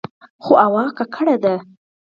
خو 0.43 0.51
هوا 0.63 0.83
ککړه 0.97 1.35
ده. 1.43 1.55